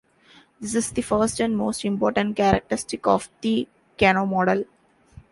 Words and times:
This 0.59 0.73
is 0.73 0.91
the 0.91 1.03
first 1.03 1.39
and 1.39 1.55
most 1.55 1.85
important 1.85 2.35
characteristic 2.35 3.05
of 3.05 3.29
the 3.41 3.67
Kano 3.99 4.25
model. 4.25 4.65